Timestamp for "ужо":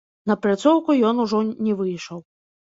1.25-1.43